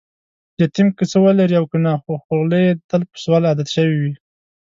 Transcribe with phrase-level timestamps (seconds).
[0.61, 4.13] یتیم که څه ولري او کنه، خوخوله یې تل په سوال عادت شوې وي.